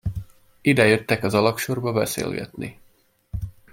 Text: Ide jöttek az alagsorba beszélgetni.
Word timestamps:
Ide 0.61 0.87
jöttek 0.87 1.23
az 1.23 1.33
alagsorba 1.33 1.91
beszélgetni. 1.93 2.79